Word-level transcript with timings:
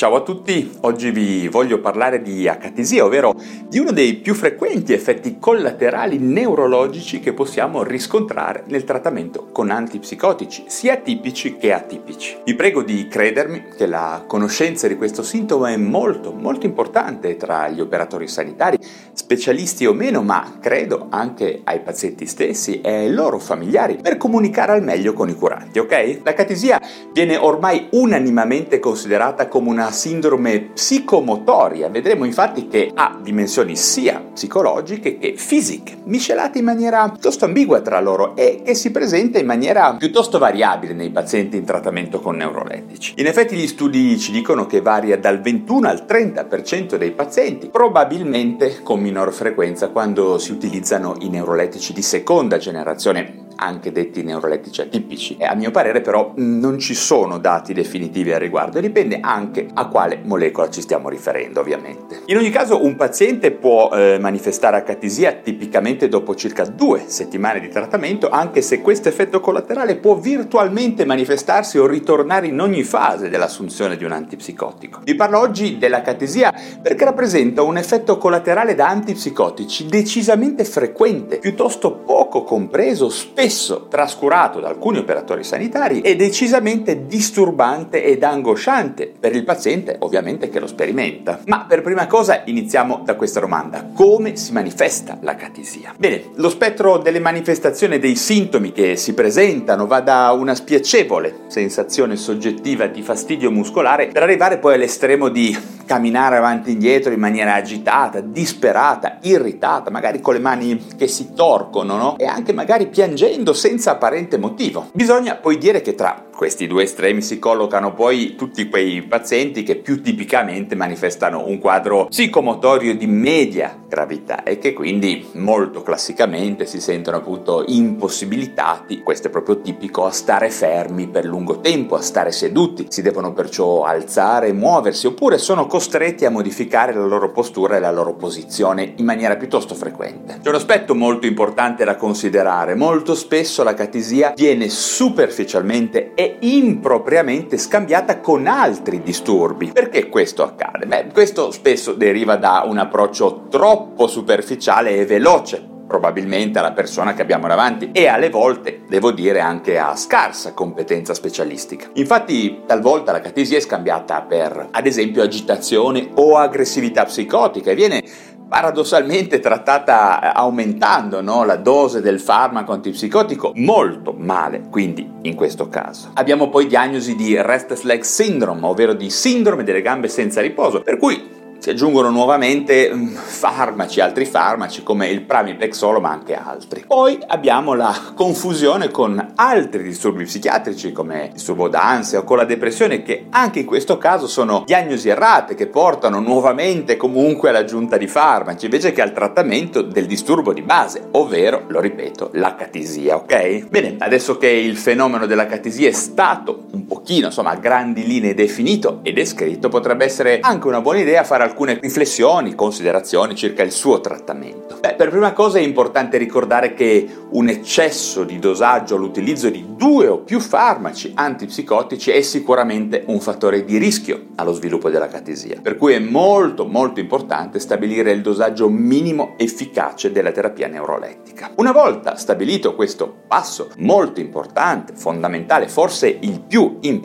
Ciao 0.00 0.14
a 0.14 0.22
tutti, 0.22 0.78
oggi 0.80 1.10
vi 1.10 1.46
voglio 1.48 1.78
parlare 1.78 2.22
di 2.22 2.48
acatisia, 2.48 3.04
ovvero 3.04 3.34
di 3.68 3.78
uno 3.78 3.92
dei 3.92 4.14
più 4.14 4.32
frequenti 4.32 4.94
effetti 4.94 5.36
collaterali 5.38 6.16
neurologici 6.16 7.20
che 7.20 7.34
possiamo 7.34 7.82
riscontrare 7.82 8.64
nel 8.68 8.84
trattamento 8.84 9.48
con 9.52 9.68
antipsicotici, 9.68 10.64
sia 10.68 10.96
tipici 10.96 11.58
che 11.58 11.74
atipici. 11.74 12.38
Vi 12.42 12.54
prego 12.54 12.82
di 12.82 13.08
credermi 13.08 13.64
che 13.76 13.84
la 13.84 14.24
conoscenza 14.26 14.88
di 14.88 14.96
questo 14.96 15.22
sintomo 15.22 15.66
è 15.66 15.76
molto, 15.76 16.32
molto 16.32 16.64
importante 16.64 17.36
tra 17.36 17.68
gli 17.68 17.82
operatori 17.82 18.26
sanitari, 18.26 18.78
specialisti 19.12 19.84
o 19.84 19.92
meno, 19.92 20.22
ma 20.22 20.56
credo 20.62 21.08
anche 21.10 21.60
ai 21.62 21.80
pazienti 21.80 22.24
stessi 22.24 22.80
e 22.80 22.90
ai 22.90 23.12
loro 23.12 23.38
familiari 23.38 23.98
per 24.00 24.16
comunicare 24.16 24.72
al 24.72 24.82
meglio 24.82 25.12
con 25.12 25.28
i 25.28 25.34
curanti, 25.34 25.78
ok? 25.78 26.20
L'acatisia 26.24 26.80
viene 27.12 27.36
ormai 27.36 27.88
unanimamente 27.90 28.78
considerata 28.78 29.46
come 29.46 29.68
una 29.68 29.88
sindrome 29.90 30.70
psicomotoria. 30.74 31.88
Vedremo 31.88 32.24
infatti 32.24 32.68
che 32.68 32.90
ha 32.94 33.18
dimensioni 33.20 33.76
sia 33.76 34.22
psicologiche 34.32 35.18
che 35.18 35.34
fisiche, 35.36 35.96
miscelate 36.04 36.58
in 36.58 36.64
maniera 36.64 37.08
piuttosto 37.08 37.44
ambigua 37.44 37.80
tra 37.80 38.00
loro 38.00 38.34
e 38.36 38.62
che 38.64 38.74
si 38.74 38.90
presenta 38.90 39.38
in 39.38 39.46
maniera 39.46 39.94
piuttosto 39.96 40.38
variabile 40.38 40.94
nei 40.94 41.10
pazienti 41.10 41.56
in 41.56 41.64
trattamento 41.64 42.20
con 42.20 42.36
neurolettici. 42.36 43.14
In 43.16 43.26
effetti 43.26 43.56
gli 43.56 43.66
studi 43.66 44.18
ci 44.18 44.32
dicono 44.32 44.66
che 44.66 44.80
varia 44.80 45.18
dal 45.18 45.40
21 45.40 45.88
al 45.88 46.04
30% 46.08 46.96
dei 46.96 47.12
pazienti, 47.12 47.68
probabilmente 47.68 48.80
con 48.82 49.00
minor 49.00 49.32
frequenza 49.32 49.88
quando 49.88 50.38
si 50.38 50.52
utilizzano 50.52 51.16
i 51.20 51.28
neurolettici 51.28 51.92
di 51.92 52.02
seconda 52.02 52.56
generazione 52.56 53.48
anche 53.60 53.92
detti 53.92 54.22
neurolettici 54.22 54.80
atipici. 54.80 55.36
A 55.40 55.54
mio 55.54 55.70
parere 55.70 56.00
però 56.00 56.32
non 56.36 56.78
ci 56.78 56.94
sono 56.94 57.38
dati 57.38 57.74
definitivi 57.74 58.32
al 58.32 58.40
riguardo, 58.40 58.80
dipende 58.80 59.20
anche 59.20 59.68
a 59.72 59.86
quale 59.88 60.20
molecola 60.24 60.70
ci 60.70 60.80
stiamo 60.80 61.08
riferendo 61.08 61.60
ovviamente. 61.60 62.22
In 62.26 62.38
ogni 62.38 62.50
caso 62.50 62.82
un 62.82 62.96
paziente 62.96 63.50
può 63.50 63.90
eh, 63.92 64.18
manifestare 64.18 64.78
acatisia 64.78 65.32
tipicamente 65.32 66.08
dopo 66.08 66.34
circa 66.34 66.64
due 66.64 67.04
settimane 67.06 67.60
di 67.60 67.68
trattamento, 67.68 68.30
anche 68.30 68.62
se 68.62 68.80
questo 68.80 69.08
effetto 69.08 69.40
collaterale 69.40 69.96
può 69.96 70.16
virtualmente 70.16 71.04
manifestarsi 71.04 71.78
o 71.78 71.86
ritornare 71.86 72.46
in 72.46 72.60
ogni 72.60 72.82
fase 72.82 73.28
dell'assunzione 73.28 73.96
di 73.96 74.04
un 74.04 74.12
antipsicotico. 74.12 75.00
Vi 75.04 75.14
parlo 75.14 75.38
oggi 75.38 75.76
dell'acatesia 75.76 76.52
perché 76.82 77.04
rappresenta 77.04 77.62
un 77.62 77.76
effetto 77.76 78.16
collaterale 78.16 78.74
da 78.74 78.88
antipsicotici 78.88 79.86
decisamente 79.86 80.64
frequente, 80.64 81.38
piuttosto 81.38 81.92
poco 81.92 82.42
compreso, 82.42 83.10
spesso 83.10 83.49
spesso 83.50 83.88
trascurato 83.88 84.60
da 84.60 84.68
alcuni 84.68 84.98
operatori 84.98 85.42
sanitari 85.42 86.02
e 86.02 86.14
decisamente 86.14 87.06
disturbante 87.06 88.04
ed 88.04 88.22
angosciante 88.22 89.12
per 89.18 89.34
il 89.34 89.42
paziente 89.42 89.96
ovviamente 89.98 90.48
che 90.48 90.60
lo 90.60 90.68
sperimenta. 90.68 91.40
Ma 91.46 91.64
per 91.68 91.82
prima 91.82 92.06
cosa 92.06 92.42
iniziamo 92.44 93.02
da 93.04 93.16
questa 93.16 93.40
domanda. 93.40 93.90
Come 93.92 94.36
si 94.36 94.52
manifesta 94.52 95.18
la 95.22 95.34
catisia? 95.34 95.92
Bene, 95.98 96.30
lo 96.36 96.48
spettro 96.48 96.98
delle 96.98 97.18
manifestazioni 97.18 97.96
e 97.96 97.98
dei 97.98 98.14
sintomi 98.14 98.70
che 98.70 98.94
si 98.94 99.14
presentano 99.14 99.88
va 99.88 100.00
da 100.00 100.30
una 100.30 100.54
spiacevole 100.54 101.40
sensazione 101.48 102.14
soggettiva 102.14 102.86
di 102.86 103.02
fastidio 103.02 103.50
muscolare 103.50 104.08
per 104.08 104.22
arrivare 104.22 104.58
poi 104.58 104.74
all'estremo 104.74 105.28
di 105.28 105.56
camminare 105.90 106.36
avanti 106.36 106.68
e 106.68 106.72
indietro 106.74 107.12
in 107.12 107.18
maniera 107.18 107.54
agitata, 107.54 108.20
disperata, 108.20 109.18
irritata, 109.22 109.90
magari 109.90 110.20
con 110.20 110.34
le 110.34 110.38
mani 110.38 110.80
che 110.96 111.08
si 111.08 111.32
torcono, 111.34 111.96
no? 111.96 112.16
E 112.16 112.26
anche 112.26 112.52
magari 112.52 112.86
piangendo 112.86 113.52
senza 113.52 113.90
apparente 113.90 114.38
motivo. 114.38 114.90
Bisogna 114.92 115.34
poi 115.34 115.58
dire 115.58 115.80
che 115.80 115.96
tra 115.96 116.26
questi 116.40 116.66
due 116.66 116.84
estremi 116.84 117.20
si 117.20 117.38
collocano 117.38 117.92
poi 117.92 118.34
tutti 118.34 118.66
quei 118.70 119.02
pazienti 119.02 119.62
che 119.62 119.76
più 119.76 120.00
tipicamente 120.00 120.74
manifestano 120.74 121.46
un 121.46 121.58
quadro 121.58 122.06
psicomotorio 122.06 122.96
di 122.96 123.06
media 123.06 123.76
gravità 123.86 124.42
e 124.44 124.56
che 124.56 124.72
quindi 124.72 125.28
molto 125.32 125.82
classicamente 125.82 126.64
si 126.64 126.80
sentono 126.80 127.18
appunto 127.18 127.64
impossibilitati, 127.66 129.02
questo 129.02 129.26
è 129.26 129.30
proprio 129.30 129.60
tipico, 129.60 130.06
a 130.06 130.10
stare 130.12 130.48
fermi 130.48 131.08
per 131.08 131.26
lungo 131.26 131.60
tempo, 131.60 131.96
a 131.96 132.00
stare 132.00 132.32
seduti, 132.32 132.86
si 132.88 133.02
devono 133.02 133.34
perciò 133.34 133.82
alzare 133.82 134.54
muoversi 134.54 135.08
oppure 135.08 135.36
sono 135.36 135.66
costretti 135.66 136.24
a 136.24 136.30
modificare 136.30 136.94
la 136.94 137.04
loro 137.04 137.32
postura 137.32 137.76
e 137.76 137.80
la 137.80 137.90
loro 137.90 138.14
posizione 138.14 138.94
in 138.96 139.04
maniera 139.04 139.36
piuttosto 139.36 139.74
frequente. 139.74 140.38
C'è 140.40 140.48
un 140.48 140.54
aspetto 140.54 140.94
molto 140.94 141.26
importante 141.26 141.84
da 141.84 141.96
considerare, 141.96 142.74
molto 142.74 143.14
spesso 143.14 143.62
la 143.62 143.74
catisia 143.74 144.32
viene 144.34 144.70
superficialmente 144.70 146.12
e 146.14 146.29
impropriamente 146.40 147.58
scambiata 147.58 148.20
con 148.20 148.46
altri 148.46 149.02
disturbi. 149.02 149.70
Perché 149.72 150.08
questo 150.08 150.42
accade? 150.42 150.86
Beh, 150.86 151.06
questo 151.12 151.50
spesso 151.50 151.92
deriva 151.92 152.36
da 152.36 152.64
un 152.66 152.78
approccio 152.78 153.46
troppo 153.48 154.06
superficiale 154.06 154.96
e 154.96 155.06
veloce 155.06 155.70
probabilmente 155.90 156.60
alla 156.60 156.70
persona 156.70 157.14
che 157.14 157.22
abbiamo 157.22 157.48
davanti 157.48 157.90
e 157.90 158.06
alle 158.06 158.30
volte, 158.30 158.82
devo 158.88 159.10
dire, 159.10 159.40
anche 159.40 159.76
a 159.76 159.96
scarsa 159.96 160.54
competenza 160.54 161.14
specialistica. 161.14 161.88
Infatti, 161.94 162.60
talvolta 162.64 163.10
la 163.10 163.20
catisia 163.20 163.56
è 163.56 163.60
scambiata 163.60 164.22
per, 164.22 164.68
ad 164.70 164.86
esempio, 164.86 165.20
agitazione 165.20 166.08
o 166.14 166.36
aggressività 166.36 167.06
psicotica 167.06 167.72
e 167.72 167.74
viene 167.74 168.04
paradossalmente 168.50 169.38
trattata 169.38 170.20
eh, 170.20 170.32
aumentando 170.34 171.22
no, 171.22 171.44
la 171.44 171.54
dose 171.54 172.00
del 172.00 172.18
farmaco 172.18 172.72
antipsicotico 172.72 173.52
molto 173.54 174.12
male, 174.18 174.64
quindi 174.68 175.08
in 175.22 175.36
questo 175.36 175.68
caso. 175.68 176.10
Abbiamo 176.14 176.48
poi 176.48 176.66
diagnosi 176.66 177.14
di 177.14 177.40
restless 177.40 177.82
leg 177.82 178.02
syndrome, 178.02 178.66
ovvero 178.66 178.92
di 178.92 179.08
sindrome 179.08 179.62
delle 179.62 179.82
gambe 179.82 180.08
senza 180.08 180.40
riposo, 180.40 180.82
per 180.82 180.96
cui 180.96 181.38
si 181.60 181.70
aggiungono 181.70 182.08
nuovamente 182.08 182.90
mm, 182.92 183.14
farmaci, 183.14 184.00
altri 184.00 184.24
farmaci 184.24 184.82
come 184.82 185.08
il 185.08 185.22
pramipexolo 185.22 186.00
ma 186.00 186.10
anche 186.10 186.34
altri. 186.34 186.84
Poi 186.86 187.18
abbiamo 187.26 187.74
la 187.74 187.94
confusione 188.14 188.90
con 188.90 189.32
altri 189.34 189.82
disturbi 189.82 190.24
psichiatrici 190.24 190.92
come 190.92 191.26
il 191.26 191.32
disturbo 191.32 191.68
d'ansia 191.68 192.20
o 192.20 192.24
con 192.24 192.38
la 192.38 192.44
depressione 192.44 193.02
che 193.02 193.26
anche 193.30 193.60
in 193.60 193.66
questo 193.66 193.98
caso 193.98 194.26
sono 194.26 194.62
diagnosi 194.64 195.10
errate 195.10 195.54
che 195.54 195.66
portano 195.66 196.18
nuovamente 196.18 196.96
comunque 196.96 197.50
all'aggiunta 197.50 197.98
di 197.98 198.06
farmaci 198.06 198.64
invece 198.64 198.92
che 198.92 199.02
al 199.02 199.12
trattamento 199.12 199.82
del 199.82 200.06
disturbo 200.06 200.54
di 200.54 200.62
base, 200.62 201.08
ovvero, 201.12 201.64
lo 201.68 201.80
ripeto, 201.80 202.30
l'acatisia, 202.34 203.16
ok? 203.16 203.68
Bene, 203.68 203.96
adesso 203.98 204.38
che 204.38 204.48
il 204.48 204.78
fenomeno 204.78 205.26
dell'acatisia 205.26 205.88
è 205.88 205.92
stato 205.92 206.68
pochino, 207.10 207.26
insomma, 207.26 207.50
a 207.50 207.56
grandi 207.56 208.06
linee 208.06 208.34
definito 208.34 209.00
e 209.02 209.12
descritto, 209.12 209.68
potrebbe 209.68 210.04
essere 210.04 210.38
anche 210.40 210.68
una 210.68 210.80
buona 210.80 211.00
idea 211.00 211.24
fare 211.24 211.42
alcune 211.42 211.78
riflessioni, 211.80 212.54
considerazioni 212.54 213.34
circa 213.34 213.64
il 213.64 213.72
suo 213.72 214.00
trattamento. 214.00 214.78
Beh, 214.80 214.94
per 214.94 215.10
prima 215.10 215.32
cosa 215.32 215.58
è 215.58 215.62
importante 215.62 216.16
ricordare 216.18 216.72
che 216.72 217.08
un 217.30 217.48
eccesso 217.48 218.22
di 218.22 218.38
dosaggio 218.38 218.94
all'utilizzo 218.94 219.50
di 219.50 219.74
due 219.76 220.06
o 220.06 220.18
più 220.18 220.38
farmaci 220.38 221.12
antipsicotici 221.14 222.12
è 222.12 222.20
sicuramente 222.22 223.02
un 223.06 223.20
fattore 223.20 223.64
di 223.64 223.76
rischio 223.78 224.28
allo 224.36 224.52
sviluppo 224.52 224.88
della 224.88 225.08
catesia, 225.08 225.58
per 225.60 225.76
cui 225.76 225.94
è 225.94 225.98
molto 225.98 226.64
molto 226.64 227.00
importante 227.00 227.58
stabilire 227.58 228.12
il 228.12 228.22
dosaggio 228.22 228.68
minimo 228.68 229.34
efficace 229.36 230.12
della 230.12 230.30
terapia 230.30 230.68
neurolettica. 230.68 231.50
Una 231.56 231.72
volta 231.72 232.14
stabilito 232.16 232.74
questo 232.76 233.22
passo 233.26 233.70
molto 233.78 234.20
importante, 234.20 234.92
fondamentale, 234.94 235.66
forse 235.66 236.18
il 236.20 236.40
più 236.40 236.76
importante, 236.82 236.98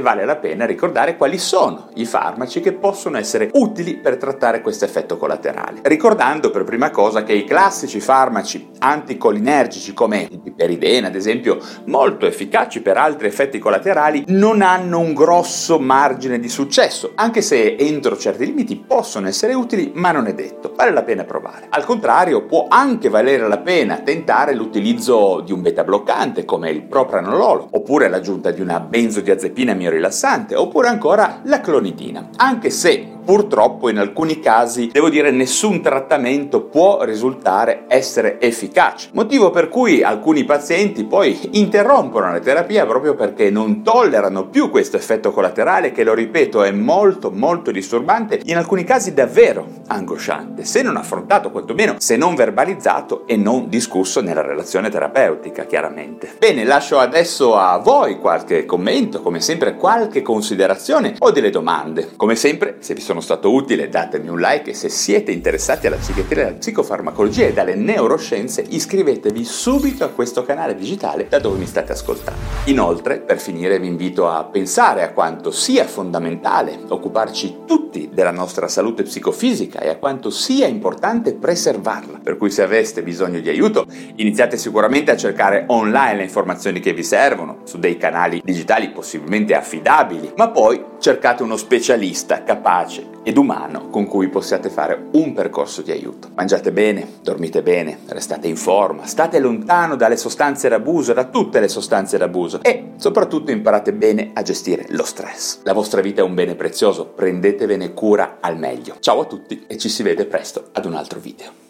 vale 0.00 0.24
la 0.24 0.36
pena 0.36 0.66
ricordare 0.66 1.16
quali 1.16 1.38
sono 1.38 1.88
i 1.94 2.04
farmaci 2.04 2.60
che 2.60 2.72
possono 2.72 3.16
essere 3.18 3.50
utili 3.52 3.68
utili 3.70 3.96
per 3.96 4.16
trattare 4.16 4.60
questo 4.60 4.84
effetto 4.84 5.16
collaterale. 5.16 5.80
Ricordando 5.82 6.50
per 6.50 6.64
prima 6.64 6.90
cosa 6.90 7.22
che 7.22 7.32
i 7.32 7.44
classici 7.44 8.00
farmaci 8.00 8.70
anticolinergici 8.78 9.94
come 9.94 10.26
il 10.30 10.40
piperidene 10.40 11.06
ad 11.06 11.14
esempio, 11.14 11.58
molto 11.86 12.26
efficaci 12.26 12.82
per 12.82 12.96
altri 12.96 13.28
effetti 13.28 13.58
collaterali, 13.58 14.24
non 14.28 14.62
hanno 14.62 14.98
un 14.98 15.14
grosso 15.14 15.78
margine 15.78 16.38
di 16.38 16.48
successo, 16.48 17.12
anche 17.14 17.42
se 17.42 17.76
entro 17.76 18.16
certi 18.16 18.44
limiti 18.44 18.82
possono 18.86 19.28
essere 19.28 19.54
utili, 19.54 19.92
ma 19.94 20.12
non 20.12 20.26
è 20.26 20.34
detto. 20.34 20.72
Vale 20.74 20.92
la 20.92 21.02
pena 21.02 21.24
provare. 21.24 21.66
Al 21.70 21.84
contrario, 21.84 22.46
può 22.46 22.66
anche 22.68 23.08
valere 23.08 23.46
la 23.46 23.58
pena 23.58 23.98
tentare 23.98 24.54
l'utilizzo 24.54 25.40
di 25.44 25.52
un 25.52 25.62
beta 25.62 25.84
bloccante 25.84 26.44
come 26.44 26.70
il 26.70 26.82
propranololo, 26.82 27.68
oppure 27.70 28.08
l'aggiunta 28.08 28.50
di 28.50 28.60
una 28.60 28.80
benzodiazepina 28.80 29.09
benzodiazepina 29.10 29.74
miorilassante 29.74 30.54
oppure 30.54 30.86
ancora 30.88 31.40
la 31.44 31.60
clonidina, 31.60 32.28
anche 32.36 32.70
se 32.70 33.18
purtroppo 33.30 33.88
in 33.88 33.98
alcuni 33.98 34.40
casi, 34.40 34.88
devo 34.92 35.08
dire, 35.08 35.30
nessun 35.30 35.80
trattamento 35.80 36.62
può 36.62 37.04
risultare 37.04 37.84
essere 37.86 38.40
efficace. 38.40 39.10
Motivo 39.12 39.50
per 39.50 39.68
cui 39.68 40.02
alcuni 40.02 40.42
pazienti 40.42 41.04
poi 41.04 41.38
interrompono 41.52 42.32
la 42.32 42.40
terapia 42.40 42.84
proprio 42.86 43.14
perché 43.14 43.48
non 43.48 43.84
tollerano 43.84 44.48
più 44.48 44.68
questo 44.68 44.96
effetto 44.96 45.30
collaterale 45.30 45.92
che, 45.92 46.02
lo 46.02 46.12
ripeto, 46.12 46.64
è 46.64 46.72
molto 46.72 47.30
molto 47.30 47.70
disturbante, 47.70 48.40
in 48.46 48.56
alcuni 48.56 48.82
casi 48.82 49.14
davvero 49.14 49.64
angosciante, 49.86 50.64
se 50.64 50.82
non 50.82 50.96
affrontato 50.96 51.52
quantomeno, 51.52 51.94
se 51.98 52.16
non 52.16 52.34
verbalizzato 52.34 53.28
e 53.28 53.36
non 53.36 53.68
discusso 53.68 54.20
nella 54.20 54.42
relazione 54.42 54.90
terapeutica, 54.90 55.66
chiaramente. 55.66 56.34
Bene, 56.36 56.64
lascio 56.64 56.98
adesso 56.98 57.56
a 57.56 57.78
voi 57.78 58.18
qualche 58.18 58.64
commento, 58.64 59.22
come 59.22 59.40
sempre 59.40 59.76
qualche 59.76 60.20
considerazione 60.20 61.14
o 61.20 61.30
delle 61.30 61.50
domande. 61.50 62.10
Come 62.16 62.34
sempre, 62.34 62.78
se 62.80 62.92
vi 62.92 63.00
sono 63.00 63.18
sono 63.20 63.38
stato 63.38 63.52
utile 63.52 63.88
datemi 63.88 64.28
un 64.28 64.40
like 64.40 64.70
e 64.70 64.74
se 64.74 64.88
siete 64.88 65.30
interessati 65.30 65.86
alla 65.86 65.96
psichiatria, 65.96 66.48
alla 66.48 66.56
psicofarmacologia 66.56 67.46
e 67.46 67.52
dalle 67.52 67.74
neuroscienze 67.74 68.64
iscrivetevi 68.66 69.44
subito 69.44 70.04
a 70.04 70.08
questo 70.08 70.42
canale 70.42 70.74
digitale 70.74 71.28
da 71.28 71.38
dove 71.38 71.58
mi 71.58 71.66
state 71.66 71.92
ascoltando. 71.92 72.40
Inoltre, 72.64 73.18
per 73.18 73.38
finire, 73.38 73.78
vi 73.78 73.86
invito 73.86 74.28
a 74.28 74.44
pensare 74.44 75.02
a 75.02 75.12
quanto 75.12 75.50
sia 75.50 75.84
fondamentale 75.84 76.78
occuparci 76.88 77.58
tutti 77.66 78.08
della 78.12 78.30
nostra 78.30 78.68
salute 78.68 79.02
psicofisica 79.02 79.80
e 79.80 79.88
a 79.88 79.96
quanto 79.96 80.30
sia 80.30 80.66
importante 80.66 81.34
preservarla. 81.34 82.20
Per 82.22 82.36
cui 82.36 82.50
se 82.50 82.62
aveste 82.62 83.02
bisogno 83.02 83.40
di 83.40 83.48
aiuto, 83.48 83.86
iniziate 84.16 84.56
sicuramente 84.56 85.10
a 85.10 85.16
cercare 85.16 85.64
online 85.68 86.16
le 86.16 86.22
informazioni 86.22 86.80
che 86.80 86.92
vi 86.92 87.04
servono 87.04 87.58
su 87.64 87.78
dei 87.78 87.96
canali 87.96 88.40
digitali 88.42 88.90
possibilmente 88.90 89.54
affidabili, 89.54 90.32
ma 90.36 90.48
poi 90.48 90.82
cercate 90.98 91.42
uno 91.42 91.56
specialista 91.56 92.42
capace 92.44 93.09
ed 93.22 93.36
umano 93.36 93.88
con 93.88 94.06
cui 94.06 94.28
possiate 94.28 94.70
fare 94.70 95.08
un 95.12 95.32
percorso 95.32 95.82
di 95.82 95.90
aiuto. 95.90 96.28
Mangiate 96.34 96.72
bene, 96.72 97.18
dormite 97.22 97.62
bene, 97.62 97.98
restate 98.06 98.48
in 98.48 98.56
forma, 98.56 99.06
state 99.06 99.38
lontano 99.38 99.96
dalle 99.96 100.16
sostanze 100.16 100.68
d'abuso, 100.68 101.12
da 101.12 101.24
tutte 101.24 101.60
le 101.60 101.68
sostanze 101.68 102.18
d'abuso 102.18 102.60
e 102.62 102.92
soprattutto 102.96 103.50
imparate 103.50 103.92
bene 103.92 104.30
a 104.34 104.42
gestire 104.42 104.86
lo 104.90 105.04
stress. 105.04 105.60
La 105.64 105.72
vostra 105.72 106.00
vita 106.00 106.22
è 106.22 106.24
un 106.24 106.34
bene 106.34 106.54
prezioso, 106.54 107.06
prendetevene 107.06 107.92
cura 107.92 108.38
al 108.40 108.58
meglio. 108.58 108.96
Ciao 109.00 109.20
a 109.20 109.24
tutti 109.24 109.64
e 109.66 109.76
ci 109.76 109.88
si 109.88 110.02
vede 110.02 110.26
presto 110.26 110.68
ad 110.72 110.84
un 110.84 110.94
altro 110.94 111.18
video. 111.20 111.68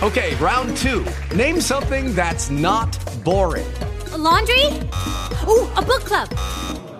Ok, 0.00 0.36
round 0.38 0.78
2. 0.82 1.02
Name 1.34 1.58
something 1.58 2.14
that's 2.14 2.48
not 2.48 2.96
boring. 3.24 3.66
A 4.12 4.16
laundry? 4.16 4.66
Ooh, 5.48 5.66
a 5.74 5.82
book 5.82 6.04
club. 6.04 6.28